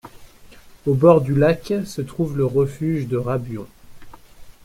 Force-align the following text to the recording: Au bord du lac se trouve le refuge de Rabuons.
Au 0.87 0.95
bord 0.95 1.21
du 1.21 1.35
lac 1.35 1.75
se 1.85 2.01
trouve 2.01 2.35
le 2.35 2.43
refuge 2.43 3.07
de 3.07 3.17
Rabuons. 3.17 3.67